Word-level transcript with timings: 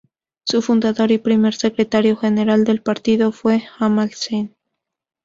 Su 0.47 0.63
fundador 0.63 1.11
y 1.11 1.19
primer 1.19 1.53
secretario 1.53 2.15
general 2.17 2.63
del 2.63 2.81
partido 2.81 3.31
fue 3.31 3.65
Amal 3.77 4.11
Sen. 4.15 4.55